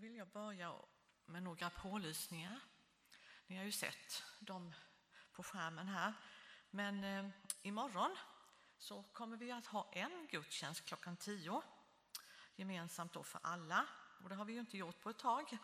[0.00, 0.74] vill jag börja
[1.26, 2.60] med några pålysningar.
[3.46, 4.74] Ni har ju sett dem
[5.32, 6.12] på skärmen här.
[6.70, 7.30] Men eh,
[7.62, 8.16] imorgon
[8.78, 11.62] så kommer vi att ha en gudstjänst klockan tio
[12.56, 13.86] gemensamt då för alla.
[14.22, 15.58] Och det har vi ju inte gjort på ett tag.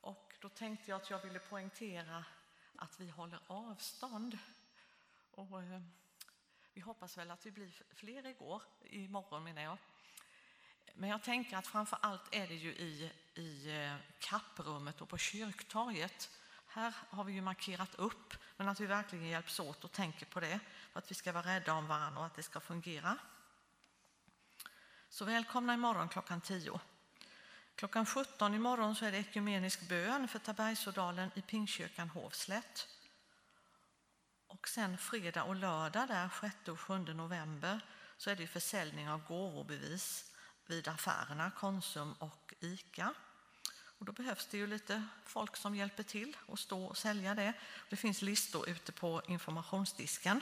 [0.00, 2.24] Och då tänkte jag att jag ville poängtera
[2.76, 4.38] att vi håller avstånd.
[5.30, 5.82] Och, eh,
[6.72, 9.78] vi hoppas väl att vi blir fler igår, imorgon menar jag.
[10.96, 15.18] Men jag tänker att framför allt är det ju i, i eh, kapprummet och på
[15.18, 16.30] kyrktorget.
[16.66, 20.40] Här har vi ju markerat upp, men att vi verkligen hjälps åt och tänker på
[20.40, 20.60] det.
[20.92, 23.18] För att vi ska vara rädda om varandra och att det ska fungera.
[25.08, 26.80] Så välkomna imorgon klockan 10.
[27.74, 32.88] Klockan 17 imorgon så är det ekumenisk bön för Tabergsådalen i Pingstkyrkan Hovslätt.
[34.46, 37.80] Och sen fredag och lördag där 6 och 7 november
[38.16, 40.33] så är det försäljning av gåvobevis
[40.66, 43.14] vid affärerna Konsum och Ica.
[43.98, 47.52] Och då behövs det ju lite folk som hjälper till att stå och sälja det.
[47.90, 50.40] Det finns listor ute på informationsdisken.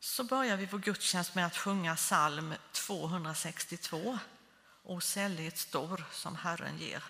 [0.00, 4.18] Så börjar vi vår gudstjänst med att sjunga psalm 262.
[4.82, 7.02] O sällhet stor som Herren ger.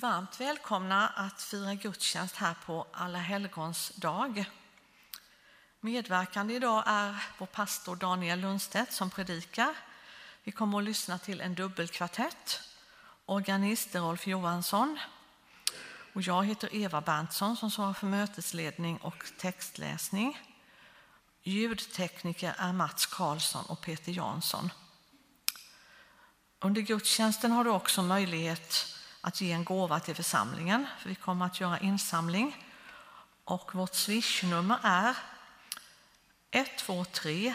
[0.00, 4.44] Varmt välkomna att fira gudstjänst här på Alla helgons dag.
[5.80, 9.74] Medverkande idag är vår pastor Daniel Lundstedt som predikar.
[10.44, 12.60] Vi kommer att lyssna till en dubbelkvartett
[13.26, 14.98] Organist är Rolf Johansson.
[16.12, 20.40] Och jag heter Eva Berntsson som svarar för mötesledning och textläsning.
[21.42, 24.72] Ljudtekniker är Mats Karlsson och Peter Jansson.
[26.60, 28.89] Under gudstjänsten har du också möjlighet
[29.20, 30.86] att ge en gåva till församlingen.
[30.98, 32.66] För vi kommer att göra insamling.
[33.44, 35.16] Och vårt swishnummer är
[36.50, 37.54] 123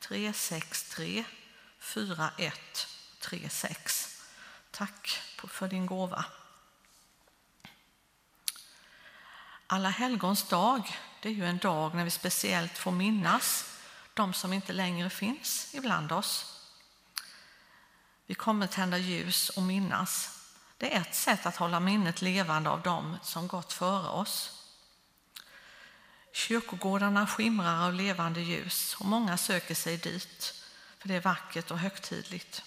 [0.00, 1.24] 363
[1.78, 4.22] 4136.
[4.70, 6.24] Tack för din gåva.
[9.66, 13.78] Alla helgons dag, det är ju en dag när vi speciellt får minnas
[14.14, 16.52] de som inte längre finns ibland oss.
[18.26, 20.35] Vi kommer tända ljus och minnas.
[20.78, 24.52] Det är ett sätt att hålla minnet levande av dem som gått före oss.
[26.32, 30.54] Kyrkogårdarna skimrar av levande ljus och många söker sig dit
[30.98, 32.62] för det är vackert och högtidligt.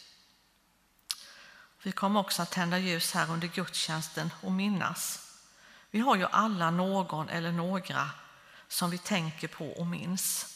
[1.83, 5.29] Vi kommer också att tända ljus här under gudstjänsten och minnas.
[5.91, 8.09] Vi har ju alla någon eller några
[8.67, 10.56] som vi tänker på och minns.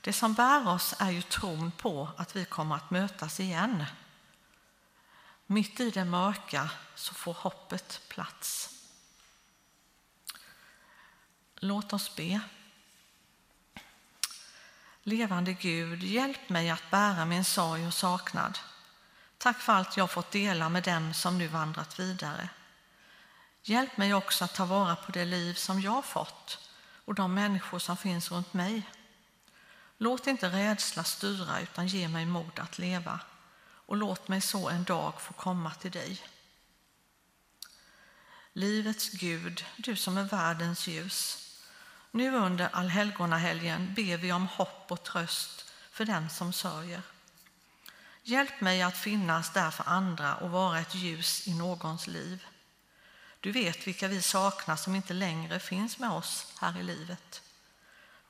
[0.00, 3.84] Det som bär oss är ju tron på att vi kommer att mötas igen.
[5.46, 8.70] Mitt i det mörka så får hoppet plats.
[11.54, 12.40] Låt oss be.
[15.02, 18.58] Levande Gud, hjälp mig att bära min sorg och saknad.
[19.38, 22.48] Tack för allt jag fått dela med dem som nu vandrat vidare.
[23.62, 26.70] Hjälp mig också att ta vara på det liv som jag fått
[27.04, 28.82] och de människor som finns runt mig.
[29.98, 33.20] Låt inte rädsla styra utan ge mig mod att leva
[33.86, 36.22] och låt mig så en dag få komma till dig.
[38.52, 41.50] Livets Gud, du som är världens ljus.
[42.10, 47.02] Nu under allhelgonahelgen ber vi om hopp och tröst för den som sörjer.
[48.22, 52.46] Hjälp mig att finnas där för andra och vara ett ljus i någons liv.
[53.40, 57.42] Du vet vilka vi saknar som inte längre finns med oss här i livet.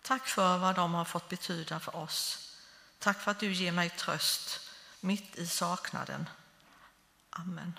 [0.03, 2.51] Tack för vad de har fått betyda för oss.
[2.99, 4.64] Tack för att du ger mig tröst
[5.05, 6.29] mitt i saknaden.
[7.31, 7.79] Amen.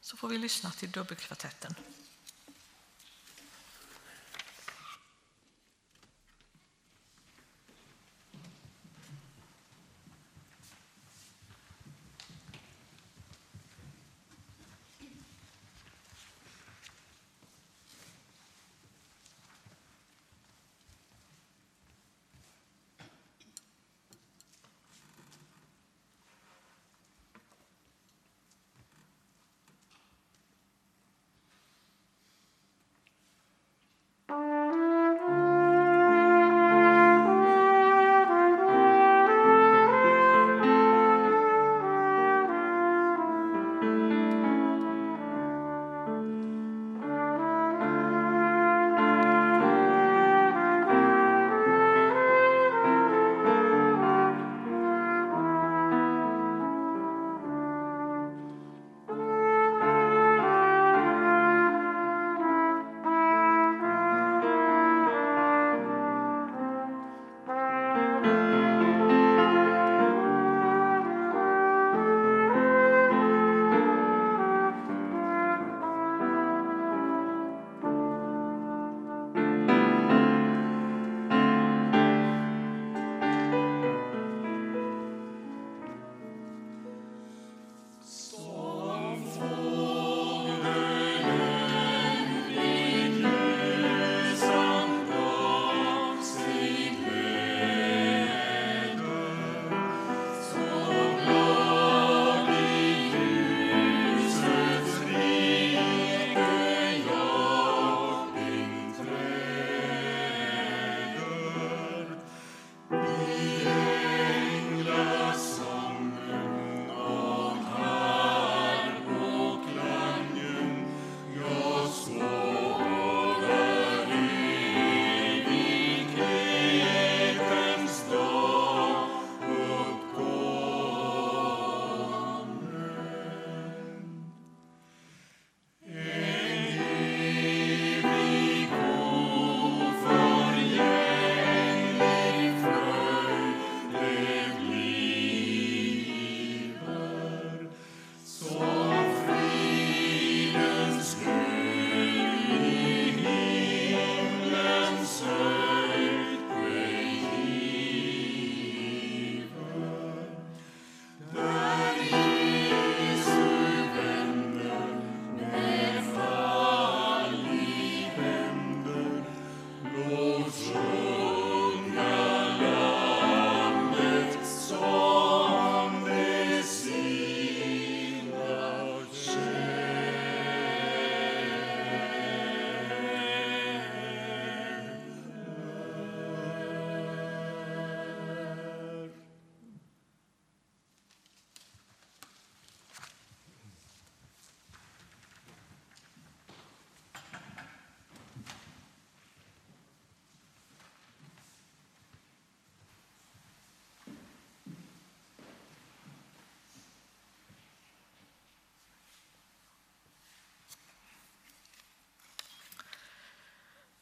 [0.00, 1.74] Så får vi lyssna till dubbelkvartetten.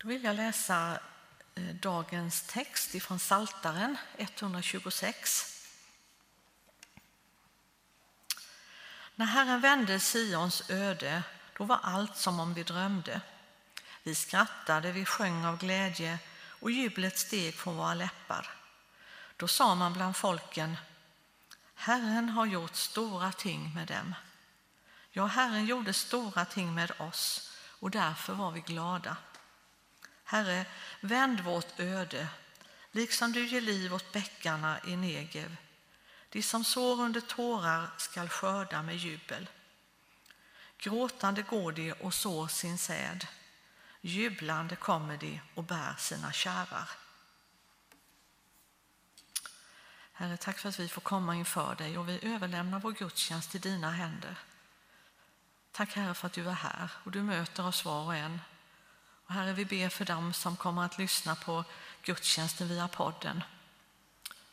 [0.02, 0.98] Då vill jag läsa
[1.54, 5.62] eh, dagens text ifrån Saltaren 126.
[9.14, 11.22] När Herren vände Sions öde,
[11.58, 13.20] då var allt som om vi drömde.
[14.02, 16.18] Vi skrattade, vi sjöng av glädje
[16.60, 18.50] och jublet steg från våra läppar.
[19.36, 20.76] Då sa man bland folken,
[21.74, 24.14] Herren har gjort stora ting med dem.
[25.10, 29.16] Ja, Herren gjorde stora ting med oss och därför var vi glada.
[30.32, 30.64] Herre,
[31.00, 32.28] vänd vårt öde,
[32.92, 35.56] liksom du ger liv åt bäckarna i Negev.
[36.28, 39.48] De som sår under tårar skall skörda med jubel.
[40.78, 43.26] Gråtande går de och sår sin säd.
[44.00, 46.90] Jublande kommer de och bär sina kärar.
[50.12, 53.60] Herre, tack för att vi får komma inför dig och vi överlämnar vår gudstjänst till
[53.60, 54.36] dina händer.
[55.72, 58.40] Tack Herre för att du är här och du möter oss var och en
[59.32, 61.64] och herre, vi ber för dem som kommer att lyssna på
[62.02, 63.44] gudstjänsten via podden.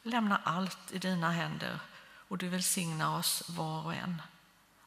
[0.04, 4.22] Lämna allt i dina händer och du välsignar oss var och en.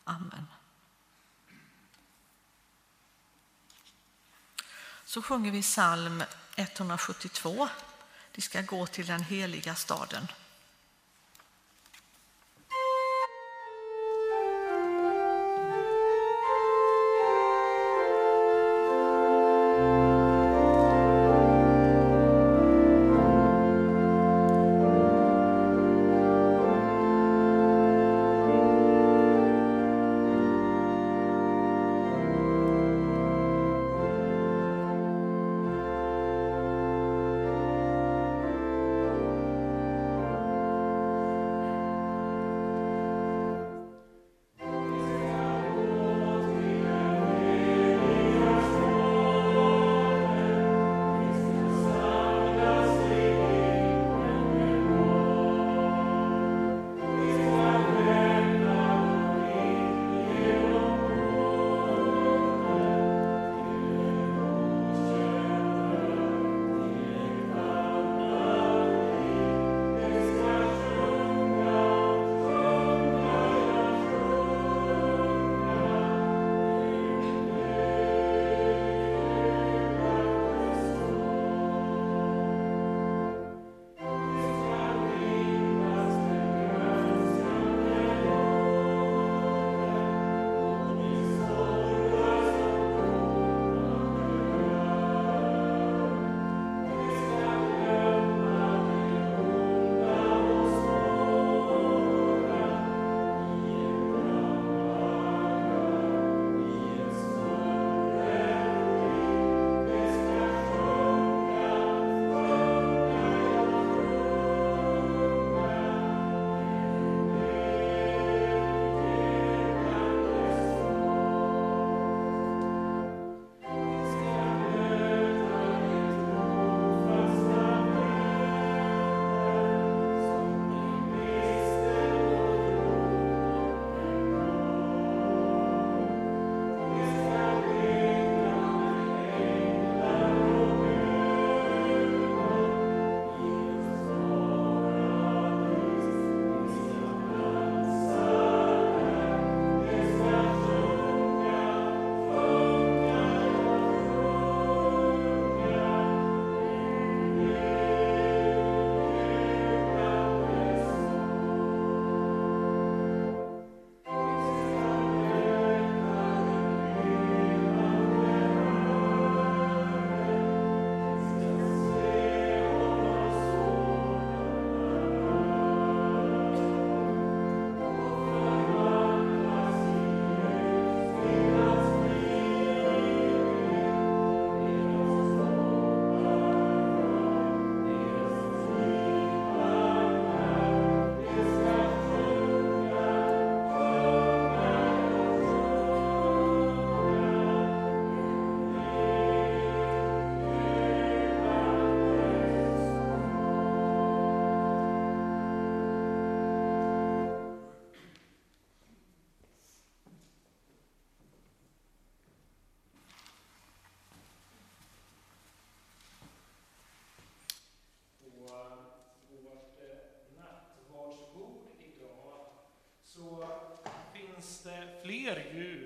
[0.05, 0.47] Amen.
[5.05, 6.25] Så sjunger vi psalm
[6.57, 7.69] 172.
[8.33, 10.29] Det ska gå till den heliga staden.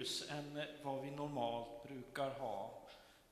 [0.06, 2.82] Ljus än vad vi normalt brukar ha.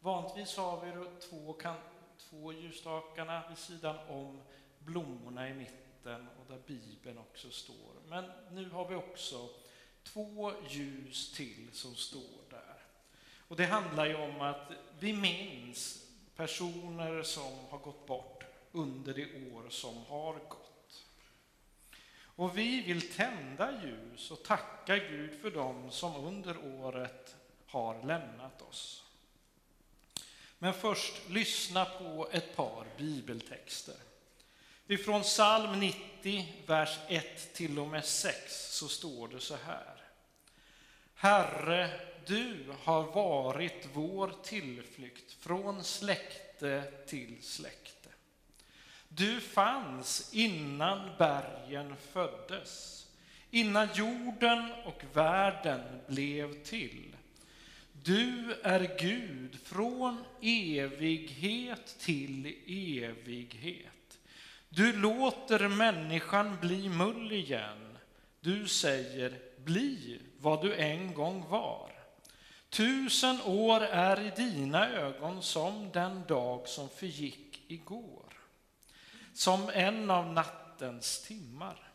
[0.01, 1.77] Vanligtvis har vi två, kan,
[2.19, 4.41] två ljusstakarna vid sidan om
[4.79, 7.95] blommorna i mitten och där Bibeln också står.
[8.09, 9.49] Men nu har vi också
[10.03, 12.83] två ljus till som står där.
[13.49, 19.55] Och det handlar ju om att vi minns personer som har gått bort under det
[19.55, 20.64] år som har gått.
[22.37, 27.37] Och vi vill tända ljus och tacka Gud för dem som under året
[27.67, 29.05] har lämnat oss.
[30.59, 33.97] Men först lyssna på ett par bibeltexter.
[34.87, 40.05] Ifrån psalm 90, vers 1 till och med 6 så står det så här.
[41.15, 47.94] Herre, du har varit vår tillflykt från släkte till släkte.
[49.17, 53.07] Du fanns innan bergen föddes,
[53.51, 57.17] innan jorden och världen blev till.
[57.93, 64.19] Du är Gud från evighet till evighet.
[64.69, 67.99] Du låter människan bli mull igen.
[68.41, 71.93] Du säger, bli vad du en gång var.
[72.69, 78.33] Tusen år är i dina ögon som den dag som förgick igår,
[79.35, 81.93] som en av nattens timmar.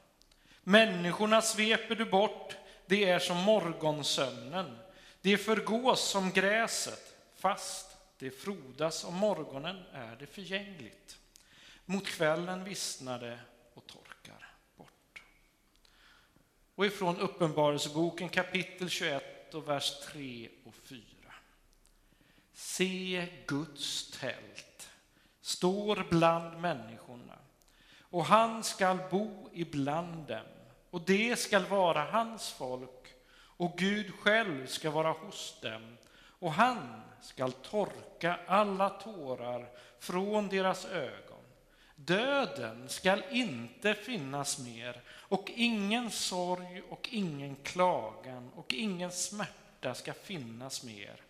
[0.64, 4.78] Människorna sveper du bort, det är som morgonsömnen.
[5.22, 11.18] Det förgås som gräset, fast det frodas om morgonen är det förgängligt.
[11.86, 13.40] Mot kvällen vissnar det
[13.74, 15.22] och torkar bort.
[16.76, 21.00] Och ifrån Uppenbarelseboken kapitel 21 och vers 3 och 4.
[22.54, 24.69] Se Guds tält
[25.50, 27.38] står bland människorna.
[28.02, 30.46] Och han skall bo ibland dem.
[30.90, 33.08] Och det skall vara hans folk.
[33.34, 35.98] Och Gud själv ska vara hos dem.
[36.40, 41.44] Och han skall torka alla tårar från deras ögon.
[41.96, 45.02] Döden skall inte finnas mer.
[45.10, 51.22] Och ingen sorg och ingen klagan och ingen smärta ska finnas mer.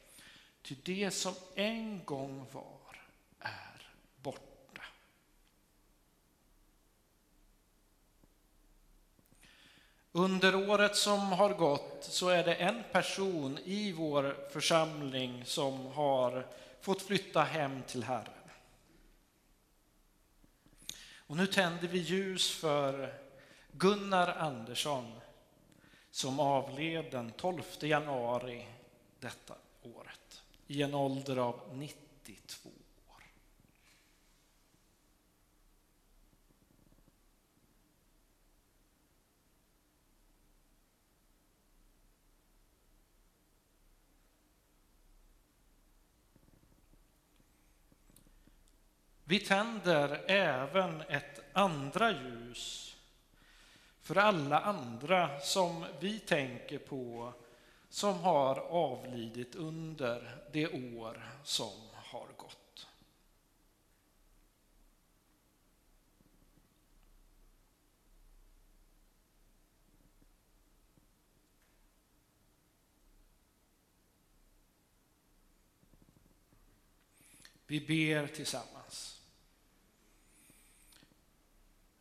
[0.62, 3.01] Ty det som en gång var
[3.39, 3.69] är
[4.23, 4.84] borta.
[10.11, 16.47] Under året som har gått så är det en person i vår församling som har
[16.81, 18.33] fått flytta hem till Herren.
[21.15, 23.13] Och nu tänder vi ljus för
[23.71, 25.11] Gunnar Andersson
[26.11, 28.67] som avled den 12 januari
[29.19, 32.79] detta året i en ålder av 92 år.
[49.29, 52.95] Vi tänder även ett andra ljus
[54.01, 57.33] för alla andra som vi tänker på
[57.89, 62.87] som har avlidit under det år som har gått.
[77.67, 78.78] Vi ber tillsammans.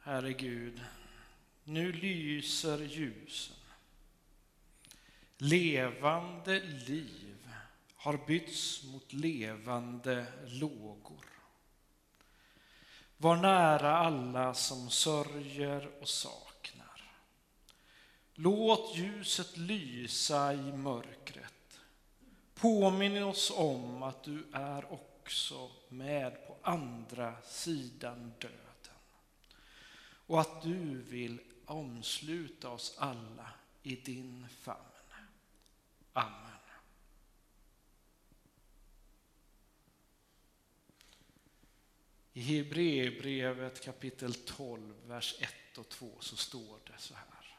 [0.08, 0.80] Herre Gud,
[1.64, 3.56] nu lyser ljusen.
[5.36, 7.48] Levande liv
[7.94, 11.24] har bytts mot levande lågor.
[13.16, 17.12] Var nära alla som sörjer och saknar.
[18.34, 21.80] Låt ljuset lysa i mörkret.
[22.54, 28.67] Påminn oss om att du är också med på andra sidan döden
[30.28, 33.50] och att du vill omsluta oss alla
[33.82, 34.78] i din famn.
[36.12, 36.52] Amen.
[42.32, 47.56] I Hebreerbrevet kapitel 12, vers 1 och 2 så står det så här.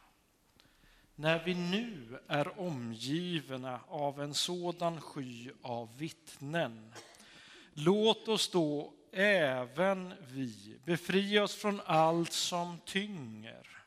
[1.15, 6.93] När vi nu är omgivna av en sådan sky av vittnen,
[7.73, 13.80] låt oss då även vi befria oss från allt som tynger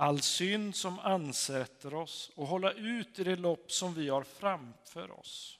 [0.00, 5.10] all synd som ansätter oss och hålla ut i det lopp som vi har framför
[5.10, 5.58] oss.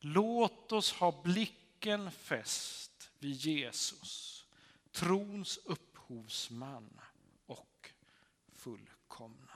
[0.00, 4.44] Låt oss ha blicken fäst vid Jesus,
[4.90, 7.00] trons upphovsman
[7.46, 7.90] och
[8.52, 9.51] fullkomna.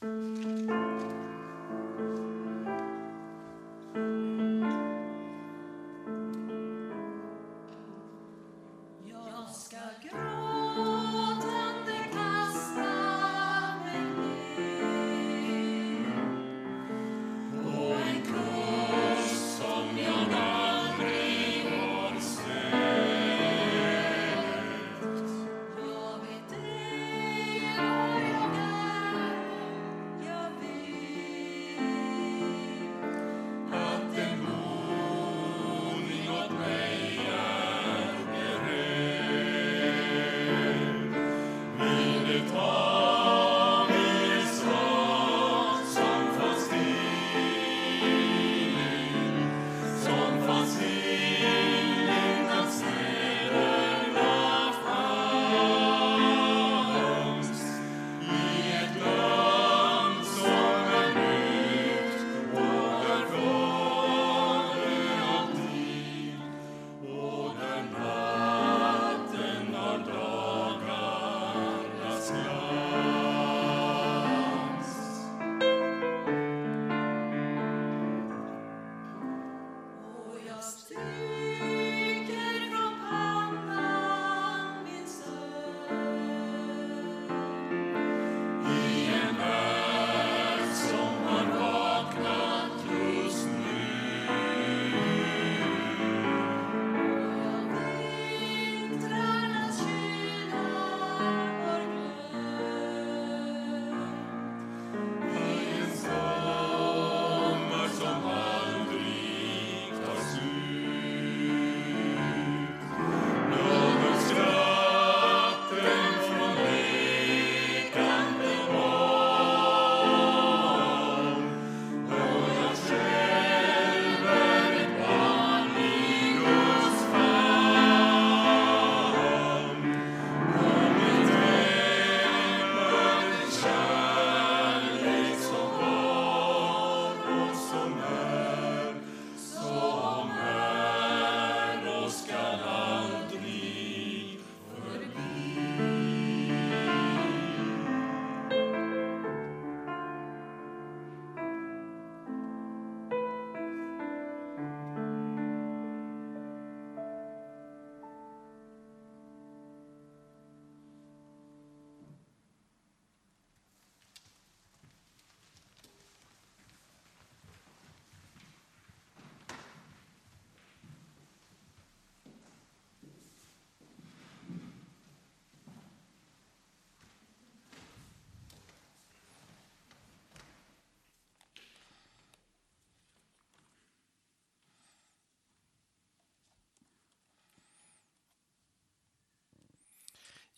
[0.00, 0.97] Música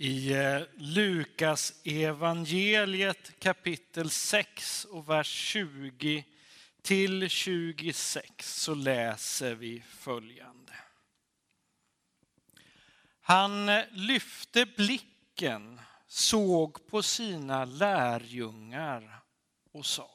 [0.01, 6.25] i eh, Lukas evangeliet kapitel 6 och vers 20
[6.83, 10.73] till 26 så läser vi följande.
[13.21, 19.21] Han lyfte blicken, såg på sina lärjungar
[19.73, 20.11] och sa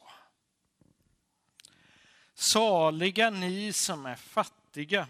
[2.34, 5.08] Saliga ni som är fattiga,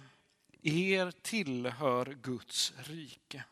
[0.62, 3.44] er tillhör Guds rike.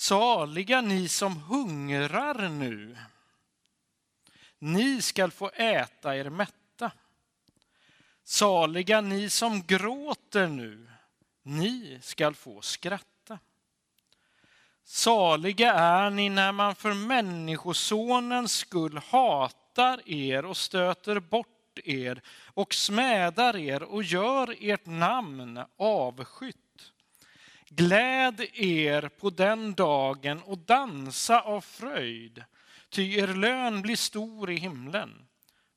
[0.00, 2.96] Saliga ni som hungrar nu.
[4.58, 6.90] Ni skall få äta er mätta.
[8.24, 10.88] Saliga ni som gråter nu.
[11.42, 13.38] Ni skall få skratta.
[14.84, 22.22] Saliga är ni när man för Människosonens skull hatar er och stöter bort er
[22.54, 26.67] och smädar er och gör ert namn avskytt.
[27.68, 32.44] Gläd er på den dagen och dansa av fröjd,
[32.88, 35.28] ty er lön blir stor i himlen.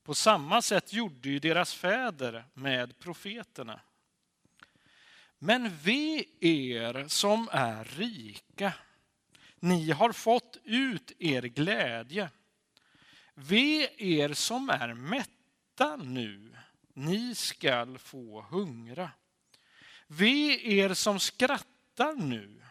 [0.04, 3.80] På samma sätt gjorde ju deras fäder med profeterna.
[5.40, 8.74] Men ve er som är rika,
[9.60, 12.30] ni har fått ut er glädje.
[13.34, 16.56] Ve er som är mätta nu,
[16.94, 19.12] ni skall få hungra.
[20.08, 22.62] Ve er som skrattar skrattar nu,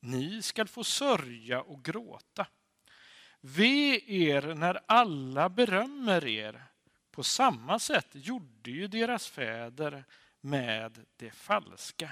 [0.00, 2.46] ni skall få sörja och gråta.
[3.40, 6.64] Ve er när alla berömmer er.
[7.10, 10.04] På samma sätt gjorde ju deras fäder
[10.40, 12.10] med de falska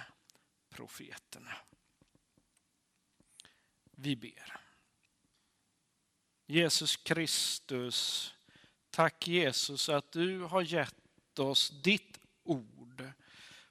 [0.70, 1.56] profeterna.
[3.90, 4.60] Vi ber.
[6.46, 8.34] Jesus Kristus,
[8.90, 13.12] tack Jesus att du har gett oss ditt ord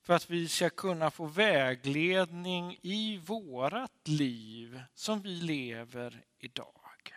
[0.02, 7.14] för att vi ska kunna få vägledning i vårat liv som vi lever idag.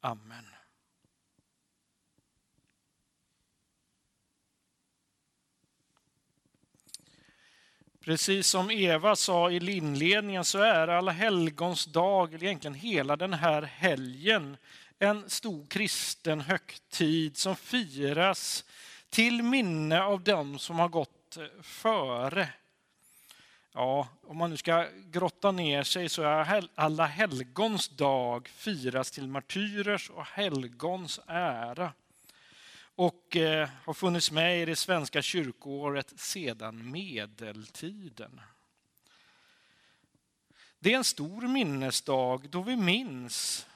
[0.00, 0.44] Amen.
[8.00, 13.32] Precis som Eva sa i inledningen så är alla helgons dag, eller egentligen hela den
[13.32, 14.56] här helgen,
[14.98, 18.64] en stor kristen högtid som firas
[19.10, 21.21] till minne av dem som har gått
[21.62, 22.48] före.
[23.72, 29.28] Ja, om man nu ska grotta ner sig så är alla helgons dag firas till
[29.28, 31.92] martyrers och helgons ära
[32.94, 38.40] och eh, har funnits med i det svenska kyrkoåret sedan medeltiden.
[40.78, 43.66] Det är en stor minnesdag då vi minns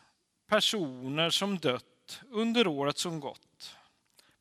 [0.46, 3.76] personer som dött under året som gått.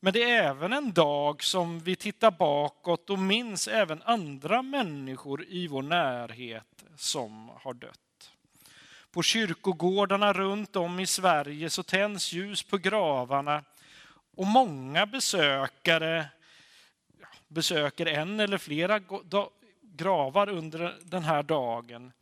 [0.06, 5.44] Men det är även en dag som vi tittar bakåt och minns även andra människor
[5.48, 8.30] i vår närhet som har dött.
[9.10, 13.64] På kyrkogårdarna runt om i Sverige så tänds ljus på gravarna
[14.36, 16.26] och många besökare
[17.48, 19.00] besöker en eller flera
[19.82, 22.12] gravar under den här dagen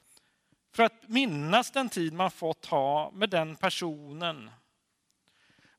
[0.73, 4.51] för att minnas den tid man fått ha med den personen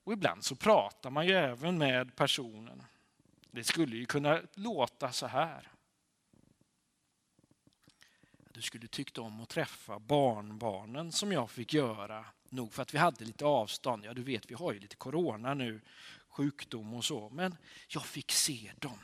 [0.06, 2.84] och ibland så pratar man ju även med personen.
[3.52, 5.72] Det skulle ju kunna låta så här.
[8.52, 12.26] Du skulle tyckt om att träffa barnbarnen som jag fick göra.
[12.50, 14.06] Nog för att vi hade lite avstånd.
[14.06, 15.82] Ja, du vet, vi har ju lite corona nu,
[16.28, 17.30] sjukdom och så.
[17.30, 19.00] Men jag fick se dem.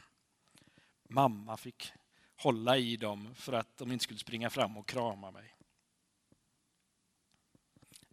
[1.09, 1.93] Mamma fick
[2.35, 5.55] hålla i dem för att de inte skulle springa fram och krama mig.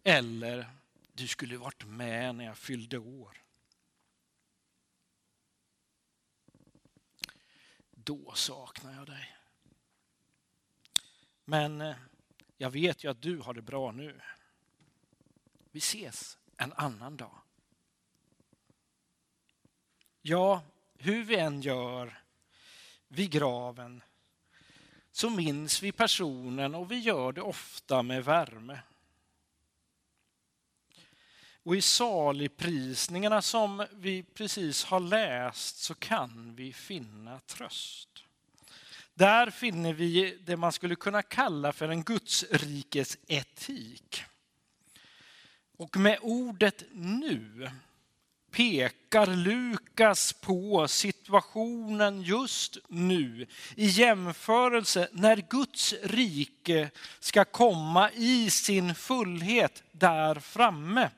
[0.03, 0.78] Eller
[1.19, 3.43] du skulle varit med när jag fyllde år.
[7.91, 9.37] Då saknar jag dig.
[11.45, 11.95] Men eh,
[12.57, 14.21] jag vet ju att du har det bra nu.
[15.71, 17.41] Vi ses en annan dag.
[20.21, 22.23] Ja, hur vi än gör
[23.07, 24.03] vid graven
[25.11, 28.79] så minns vi personen och vi gör det ofta med värme.
[31.63, 38.09] Och i saligprisningarna som vi precis har läst så kan vi finna tröst.
[39.13, 44.23] Där finner vi det man skulle kunna kalla för en Gudsrikes etik.
[45.77, 47.71] Och med ordet nu
[48.51, 58.95] pekar Lukas på situationen just nu i jämförelse när Guds rike ska komma i sin
[58.95, 61.09] fullhet där framme.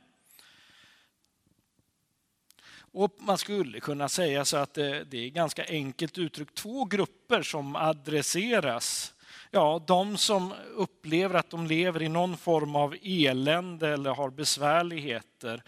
[2.94, 7.42] Och man skulle kunna säga så att eh, det, är ganska enkelt uttryckt två grupper
[7.42, 9.14] som adresseras.
[9.52, 15.64] Ja, de som upplever att de lever i någon form av elände eller har besvärligheter.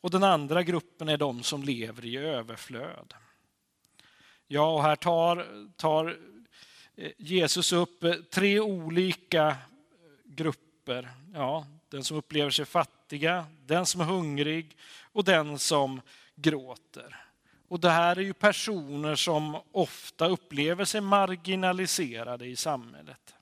[0.00, 3.14] Och den andra gruppen är de som lever i överflöd.
[4.46, 6.18] Ja, och här tar, tar
[6.96, 9.56] eh, Jesus upp eh, tre olika
[10.24, 11.10] grupper.
[11.34, 14.76] Ja, den som upplever sig fattiga, den som är hungrig
[15.12, 16.00] och den som
[16.36, 17.16] gråter.
[17.68, 23.34] Och det här är ju personer som ofta upplever sig marginaliserade i samhället.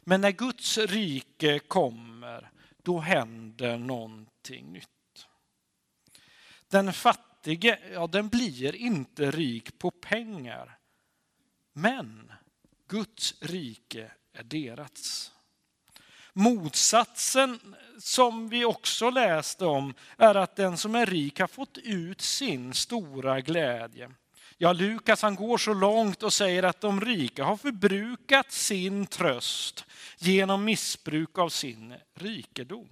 [0.00, 2.50] Men när Guds rike kommer,
[2.82, 5.26] då händer någonting nytt.
[6.68, 10.78] Den fattige, ja den blir inte rik på pengar.
[11.72, 12.32] Men
[12.88, 15.32] Guds rike är deras.
[16.40, 17.60] Motsatsen
[17.98, 22.74] som vi också läste om är att den som är rik har fått ut sin
[22.74, 24.10] stora glädje.
[24.58, 29.84] Ja, Lukas han går så långt och säger att de rika har förbrukat sin tröst
[30.18, 32.88] genom missbruk av sin rikedom.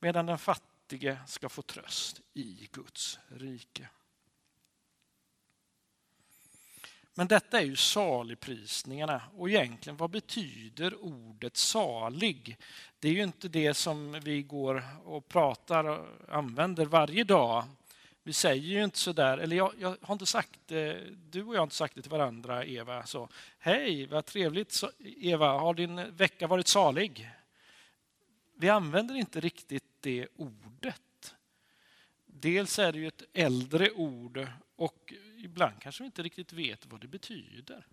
[0.00, 3.88] Medan den fattige ska få tröst i Guds rike.
[7.14, 12.56] Men detta är ju saligprisningarna och egentligen vad betyder ordet salig?
[12.98, 17.64] Det är ju inte det som vi går och pratar och använder varje dag.
[18.22, 21.54] Vi säger ju inte så där, eller jag, jag, har inte sagt det, du och
[21.54, 23.06] jag har inte sagt det till varandra Eva.
[23.06, 27.30] Så, Hej, vad trevligt Eva, har din vecka varit salig?
[28.56, 31.02] Vi använder inte riktigt det ordet.
[32.42, 37.00] Dels är det ju ett äldre ord och ibland kanske vi inte riktigt vet vad
[37.00, 37.86] det betyder.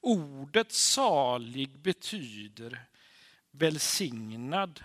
[0.00, 2.80] Ordet salig betyder
[3.50, 4.80] välsignad,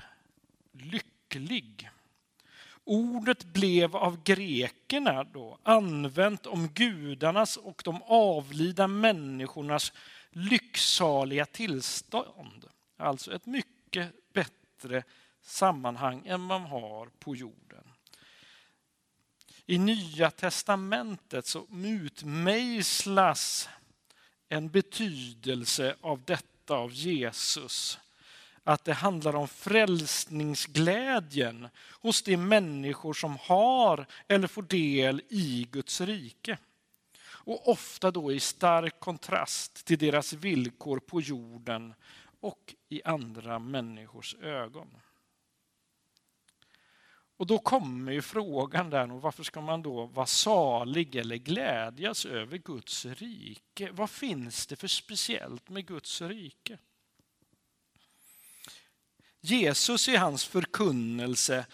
[0.71, 1.89] lycklig.
[2.83, 9.93] Ordet blev av grekerna då använt om gudarnas och de avlida människornas
[10.29, 12.65] lycksaliga tillstånd.
[12.97, 15.03] Alltså ett mycket bättre
[15.43, 17.83] sammanhang än man har på jorden.
[19.65, 23.69] I Nya testamentet så utmejslas
[24.49, 27.99] en betydelse av detta av Jesus.
[28.63, 31.67] Att det handlar om frälsningsglädjen
[32.01, 36.57] hos de människor som har eller får del i Guds rike.
[37.23, 41.93] Och ofta då i stark kontrast till deras villkor på jorden
[42.39, 44.87] och i andra människors ögon.
[47.43, 52.57] Och då kommer ju frågan där, varför ska man då vara salig eller glädjas över
[52.57, 53.91] Guds rike?
[53.91, 56.77] Vad finns det för speciellt med Guds rike?
[59.41, 61.65] Jesus i hans förkunnelse,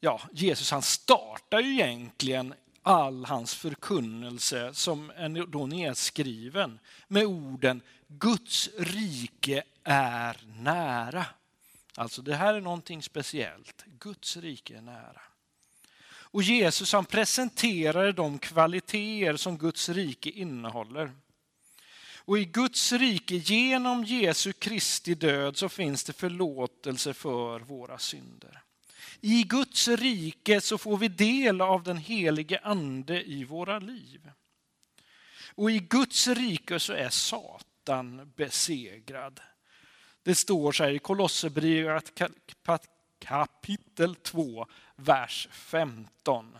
[0.00, 7.82] ja, Jesus han startar ju egentligen all hans förkunnelse som är då nedskriven med orden
[8.06, 11.26] Guds rike är nära.
[11.98, 13.84] Alltså det här är någonting speciellt.
[13.86, 15.20] Guds rike är nära.
[16.08, 21.12] Och Jesus han presenterade de kvaliteter som Guds rike innehåller.
[22.16, 28.62] Och i Guds rike genom Jesu Kristi död så finns det förlåtelse för våra synder.
[29.20, 34.30] I Guds rike så får vi del av den helige ande i våra liv.
[35.54, 39.40] Och i Guds rike så är Satan besegrad.
[40.28, 42.22] Det står så här i Kolosserbrevet
[43.18, 46.58] kapitel 2, vers 15.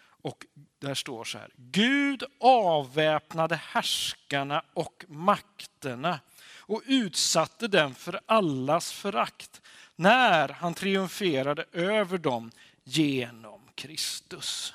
[0.00, 0.46] Och
[0.78, 1.50] där står så här.
[1.56, 6.20] Gud avväpnade härskarna och makterna
[6.56, 9.62] och utsatte dem för allas förakt
[9.96, 12.50] när han triumferade över dem
[12.84, 14.74] genom Kristus.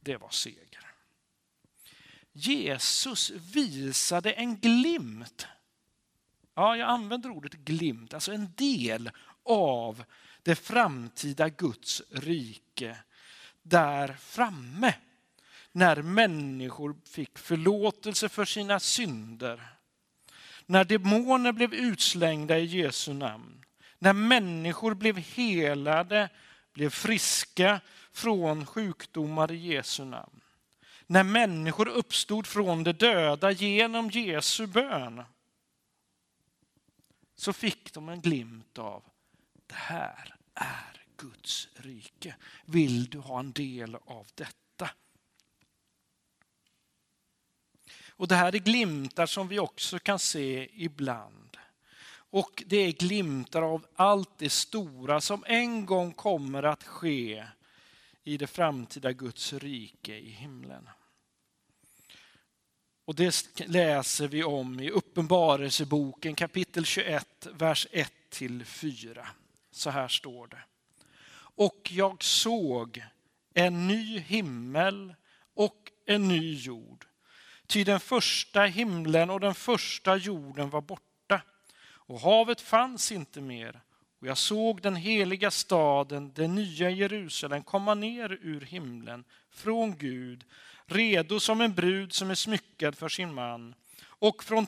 [0.00, 0.86] Det var seger.
[2.32, 5.46] Jesus visade en glimt
[6.58, 9.10] Ja, jag använder ordet glimt, alltså en del
[9.44, 10.04] av
[10.42, 12.96] det framtida Guds rike
[13.62, 14.94] där framme.
[15.72, 19.62] När människor fick förlåtelse för sina synder.
[20.66, 23.64] När demoner blev utslängda i Jesu namn.
[23.98, 26.28] När människor blev helade,
[26.72, 27.80] blev friska
[28.12, 30.40] från sjukdomar i Jesu namn.
[31.06, 35.22] När människor uppstod från de döda genom Jesu bön
[37.36, 39.02] så fick de en glimt av
[39.66, 42.36] det här är Guds rike.
[42.64, 44.90] Vill du ha en del av detta?
[48.08, 51.56] Och Det här är glimtar som vi också kan se ibland.
[52.30, 57.46] Och det är glimtar av allt det stora som en gång kommer att ske
[58.24, 60.88] i det framtida Guds rike i himlen.
[63.06, 69.28] Och det läser vi om i Uppenbarelseboken kapitel 21, vers 1 till 4.
[69.70, 70.62] Så här står det.
[71.38, 73.04] Och jag såg
[73.54, 75.14] en ny himmel
[75.54, 77.06] och en ny jord.
[77.66, 81.42] Ty den första himlen och den första jorden var borta
[81.82, 83.80] och havet fanns inte mer.
[84.20, 90.44] Och jag såg den heliga staden, den nya Jerusalem, komma ner ur himlen från Gud,
[90.86, 93.74] redo som en brud som är smyckad för sin man.
[94.04, 94.66] Och från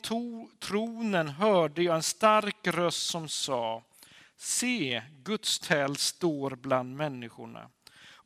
[0.60, 3.82] tronen hörde jag en stark röst som sa,
[4.36, 7.70] se, Guds tält står bland människorna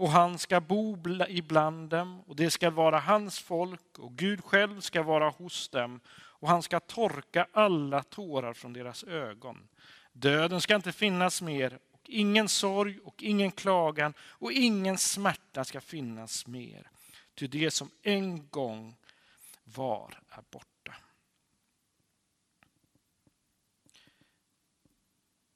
[0.02, 4.80] och han ska bo ibland dem och det ska vara hans folk och Gud själv
[4.80, 9.68] ska vara hos dem och han ska torka alla tårar från deras ögon.
[10.12, 15.80] Döden ska inte finnas mer och ingen sorg och ingen klagan och ingen smärta ska
[15.80, 16.90] finnas mer.
[17.42, 18.96] Ty det som en gång
[19.64, 20.96] var är borta.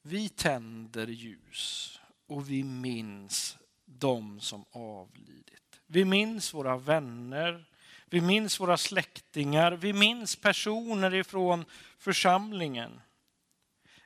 [0.02, 5.80] Vi tänder ljus och vi minns de som avlidit.
[5.86, 7.64] Vi minns våra vänner,
[8.06, 11.64] vi minns våra släktingar, vi minns personer ifrån
[11.98, 13.00] församlingen.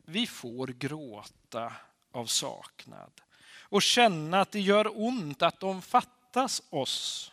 [0.05, 1.72] Vi får gråta
[2.12, 3.20] av saknad
[3.59, 7.30] och känna att det gör ont att de fattas oss.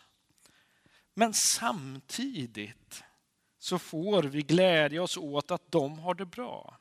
[1.18, 3.04] Men samtidigt
[3.58, 6.78] så får vi glädja oss åt att de har det bra.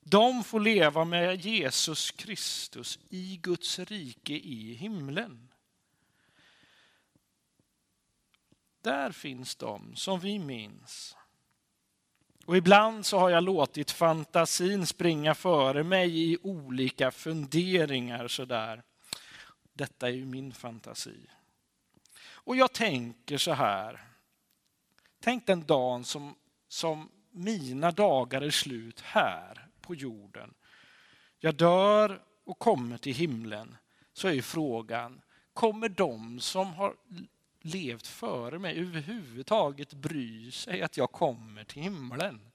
[0.00, 5.52] De får leva med Jesus Kristus i Guds rike i himlen.
[8.80, 11.16] Där finns de som vi minns.
[12.46, 18.82] Och ibland så har jag låtit fantasin springa före mig i olika funderingar sådär.
[19.72, 21.26] Detta är ju min fantasi.
[22.44, 24.04] Och jag tänker så här.
[25.20, 26.34] Tänk den dagen som,
[26.68, 30.54] som mina dagar är slut här på jorden.
[31.38, 33.76] Jag dör och kommer till himlen.
[34.12, 35.20] Så är frågan,
[35.52, 36.94] kommer de som har
[37.60, 42.50] levt före mig överhuvudtaget bry sig att jag kommer till himlen?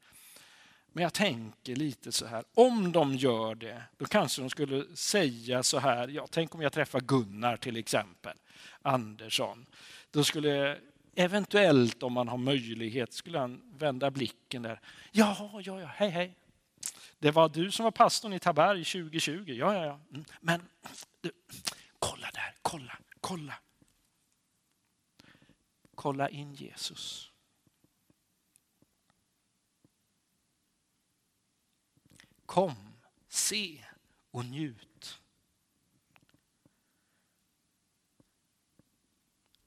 [1.00, 5.64] Men jag tänker lite så här, om de gör det, då kanske de skulle säga
[5.64, 8.38] så här, ja, tänk om jag träffar Gunnar till exempel,
[8.82, 9.66] Andersson.
[10.12, 10.78] Då skulle
[11.16, 14.80] eventuellt, om man har möjlighet, skulle han vända blicken där.
[15.12, 16.36] Ja, ja, ja, hej, hej.
[17.20, 19.44] Det var du som var pastorn i Taberg 2020.
[19.48, 20.00] Ja, ja, ja.
[20.12, 20.62] Mm, men
[21.22, 21.32] du,
[22.00, 23.54] kolla där, kolla, kolla.
[25.96, 27.29] Kolla in Jesus.
[32.50, 32.94] Kom,
[33.28, 33.86] se
[34.32, 35.22] och njut.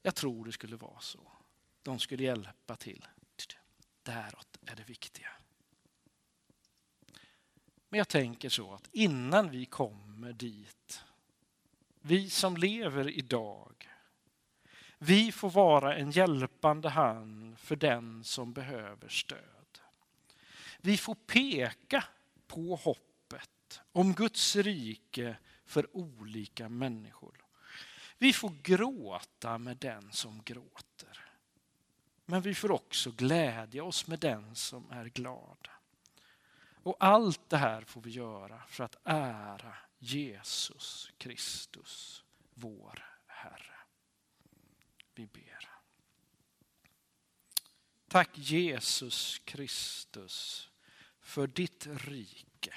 [0.03, 1.33] Jag tror det skulle vara så.
[1.83, 3.07] De skulle hjälpa till.
[4.03, 5.29] Däråt är det viktiga.
[7.89, 11.05] Men jag tänker så att innan vi kommer dit,
[12.01, 13.89] vi som lever idag,
[14.99, 19.81] vi får vara en hjälpande hand för den som behöver stöd.
[20.81, 22.05] Vi får peka
[22.53, 27.45] på hoppet om Guds rike för olika människor.
[28.19, 31.29] Vi får gråta med den som gråter.
[32.27, 35.69] Men vi får också glädja oss med den som är glad.
[36.83, 42.25] Och allt det här får vi göra för att ära Jesus Kristus,
[42.55, 43.77] vår Herre.
[45.15, 45.69] Vi ber.
[48.09, 50.72] Tack Jesus Kristus
[51.23, 52.75] för ditt rike.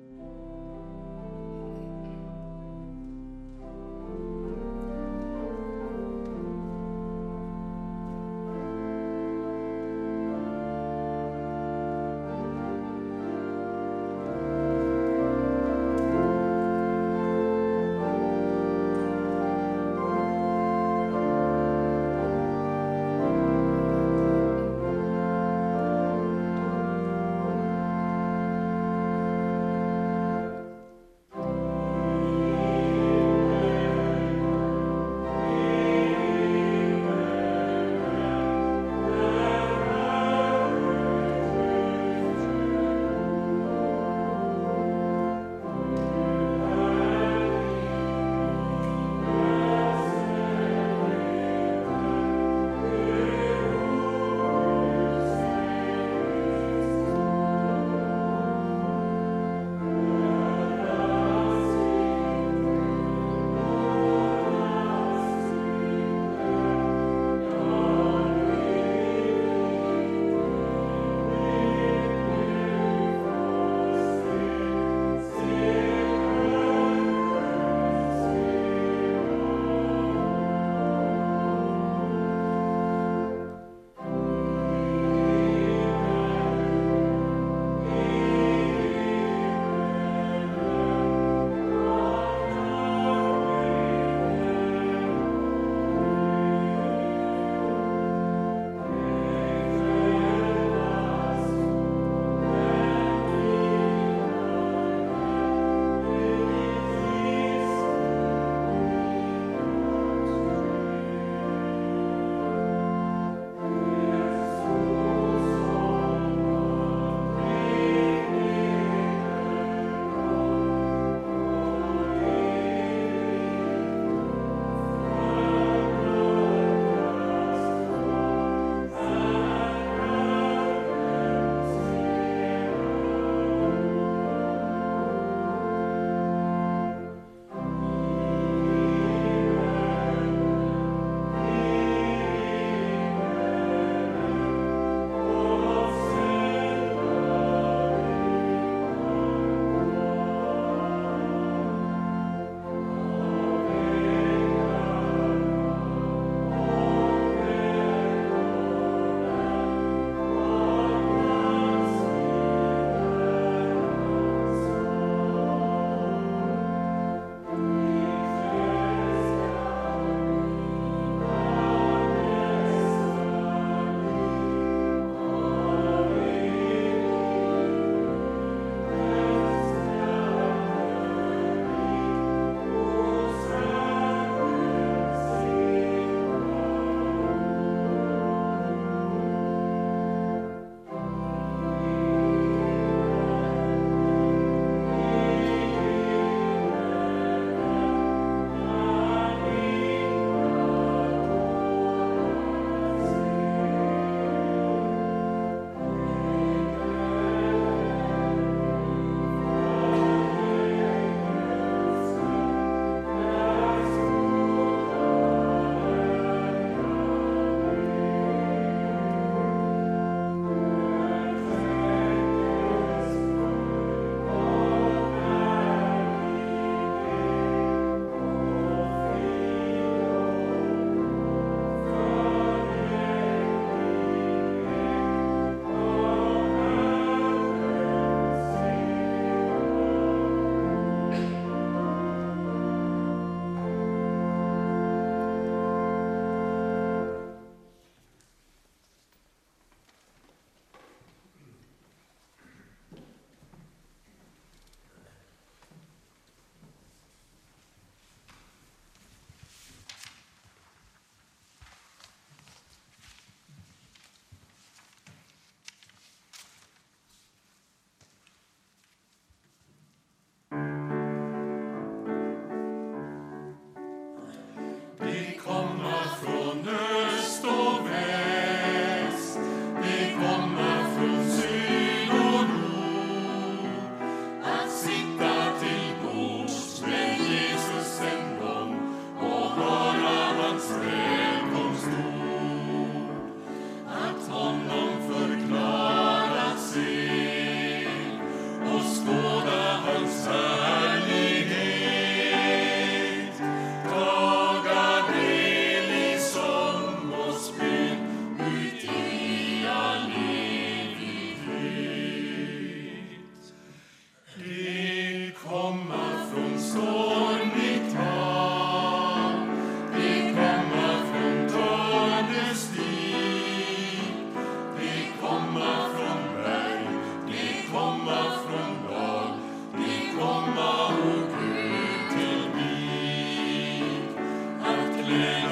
[335.11, 335.50] Amen.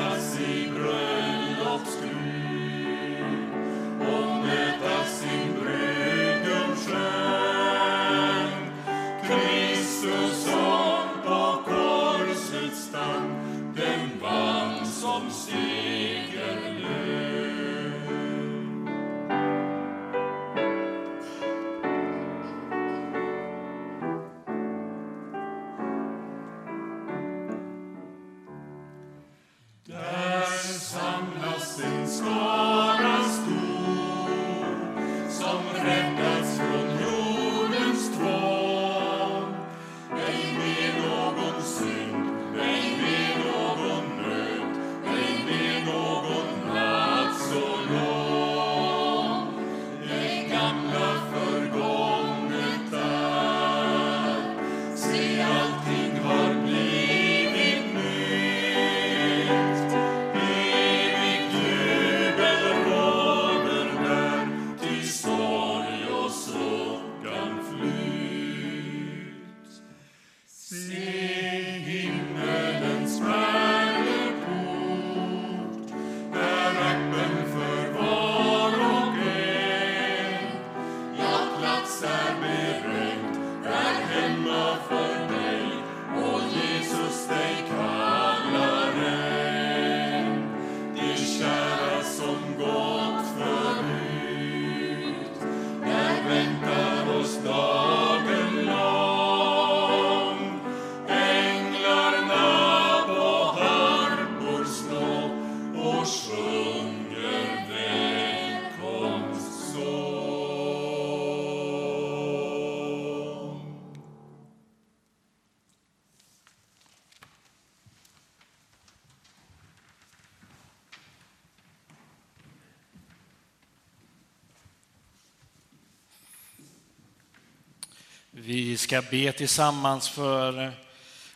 [128.79, 130.71] Ska be tillsammans för eh,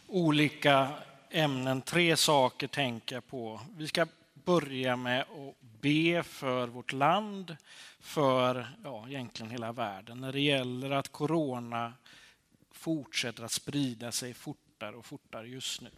[0.08, 0.92] olika
[1.30, 1.82] ämnen.
[1.82, 3.62] Tre saker tänker jag på.
[3.78, 7.58] Vi ska börja med att be för vårt land,
[8.00, 11.94] för ja, egentligen hela världen när det gäller att corona
[12.72, 15.92] fortsätter att sprida sig fortare och fortare just nu.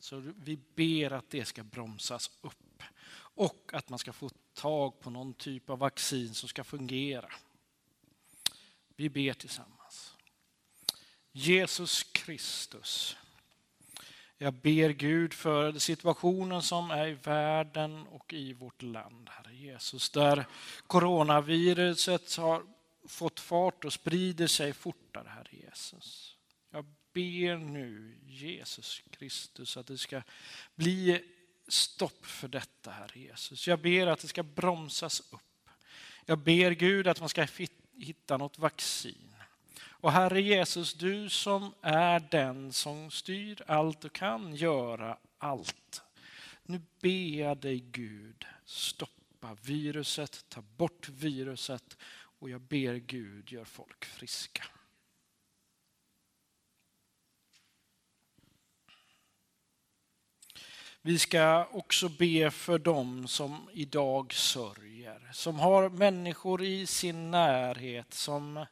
[0.00, 2.82] Så vi ber att det ska bromsas upp
[3.16, 7.30] och att man ska få tag på någon typ av vaccin som ska fungera.
[8.96, 9.77] Vi ber tillsammans.
[11.38, 13.16] Jesus Kristus.
[14.38, 20.10] Jag ber Gud för situationen som är i världen och i vårt land, Herre Jesus,
[20.10, 20.46] där
[20.86, 22.62] coronaviruset har
[23.08, 26.36] fått fart och sprider sig fortare, Herre Jesus.
[26.70, 30.22] Jag ber nu, Jesus Kristus, att det ska
[30.74, 31.24] bli
[31.68, 33.68] stopp för detta, Herre Jesus.
[33.68, 35.70] Jag ber att det ska bromsas upp.
[36.24, 37.46] Jag ber Gud att man ska
[37.96, 39.27] hitta något vaccin.
[40.00, 46.02] Och Herre Jesus, du som är den som styr allt och kan göra allt.
[46.62, 51.96] Nu ber jag dig Gud, stoppa viruset, ta bort viruset
[52.38, 54.64] och jag ber Gud, gör folk friska.
[61.02, 68.14] Vi ska också be för dem som idag sörjer, som har människor i sin närhet
[68.14, 68.66] som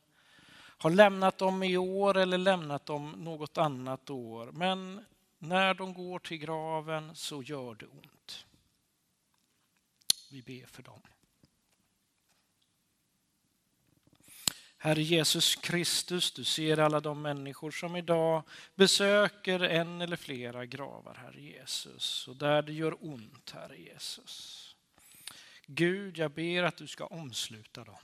[0.79, 4.51] har lämnat dem i år eller lämnat dem något annat år.
[4.53, 5.05] Men
[5.39, 8.45] när de går till graven så gör det ont.
[10.31, 11.01] Vi ber för dem.
[14.79, 18.43] Herre Jesus Kristus, du ser alla de människor som idag
[18.75, 24.63] besöker en eller flera gravar, Herre Jesus, och där det gör ont, Herre Jesus.
[25.67, 27.99] Gud, jag ber att du ska omsluta dem.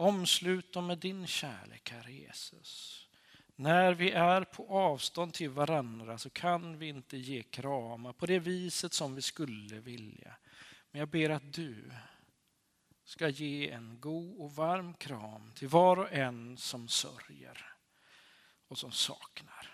[0.00, 3.06] Omslut dem med din kärlek, Herre Jesus.
[3.56, 8.38] När vi är på avstånd till varandra så kan vi inte ge kramar på det
[8.38, 10.36] viset som vi skulle vilja.
[10.90, 11.90] Men jag ber att du
[13.04, 17.74] ska ge en god och varm kram till var och en som sörjer
[18.68, 19.69] och som saknar.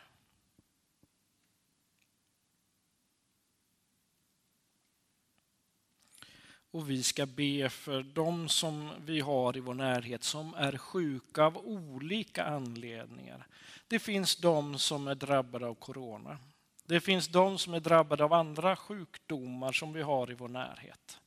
[6.76, 11.44] Och vi ska be för dem som vi har i vår närhet som är sjuka
[11.44, 13.46] av olika anledningar.
[13.88, 16.38] Det finns de som är drabbade av corona.
[16.86, 21.20] Det finns de som är drabbade av andra sjukdomar som vi har i vår närhet.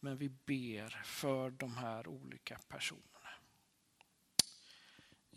[0.00, 3.15] Men vi ber för de här olika personerna.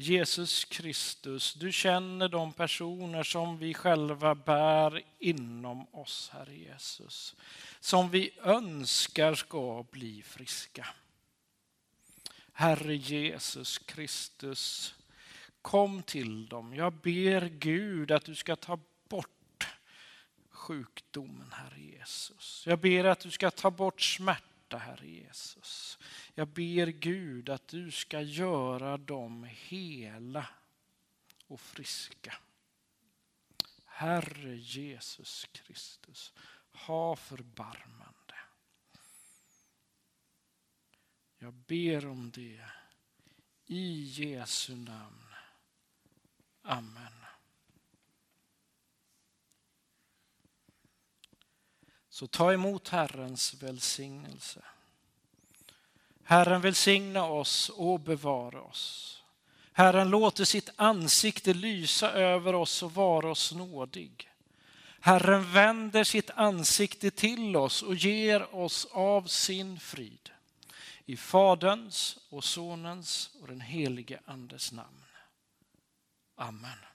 [0.02, 7.36] Jesus Kristus, du känner de personer som vi själva bär inom oss, Herre Jesus.
[7.80, 10.88] Som vi önskar ska bli friska.
[12.54, 14.96] Herre Jesus Kristus,
[15.62, 16.76] kom till dem.
[16.76, 18.80] Jag ber Gud att du ska ta
[19.10, 19.68] bort
[20.50, 22.64] sjukdomen, Herre Jesus.
[22.68, 26.00] Jag ber att du ska ta bort smärtan hjärta, Herre Jesus.
[26.36, 30.50] Jag ber Gud att du ska göra dem hela
[31.48, 32.36] och friska.
[33.86, 36.34] Herre Jesus Kristus,
[36.72, 38.36] ha förbarmande.
[41.38, 42.66] Jag ber om det
[43.66, 45.26] i Jesu namn.
[46.62, 47.19] Amen.
[52.20, 54.62] Så ta emot Herrens välsignelse.
[56.24, 59.24] Herren välsigna oss och bevara oss.
[59.74, 64.30] Herren låter sitt ansikte lysa över oss och vara oss nådig.
[65.00, 70.30] Herren vänder sitt ansikte till oss och ger oss av sin frid.
[71.06, 75.06] I Faderns och Sonens och den helige Andes namn.
[76.36, 76.89] Amen.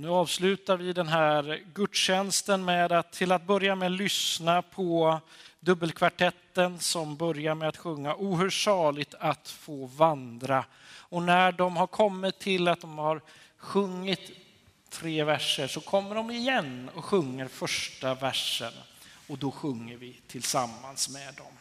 [0.00, 5.20] Och nu avslutar vi den här gudstjänsten med att till att börja med lyssna på
[5.60, 10.64] dubbelkvartetten som börjar med att sjunga O hur saligt att få vandra.
[10.98, 13.20] Och när de har kommit till att de har
[13.56, 14.30] sjungit
[14.90, 18.72] tre verser så kommer de igen och sjunger första versen
[19.28, 21.52] och då sjunger vi tillsammans med dem.